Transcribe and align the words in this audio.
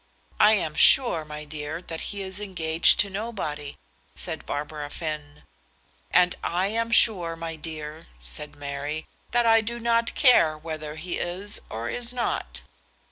"I 0.39 0.53
am 0.53 0.73
sure, 0.73 1.23
my 1.25 1.45
dear, 1.45 1.79
that 1.79 2.01
he 2.09 2.23
is 2.23 2.41
engaged 2.41 2.99
to 3.01 3.09
nobody," 3.11 3.77
said 4.15 4.47
Barbara 4.47 4.89
Finn. 4.89 5.43
"And 6.09 6.35
I 6.43 6.69
am 6.69 6.89
sure, 6.89 7.35
my 7.35 7.55
dear," 7.55 8.07
said 8.23 8.55
Mary, 8.55 9.05
"that 9.29 9.45
I 9.45 9.61
do 9.61 9.79
not 9.79 10.15
care 10.15 10.57
whether 10.57 10.95
he 10.95 11.19
is 11.19 11.61
or 11.69 11.87
is 11.87 12.11
not." 12.11 12.63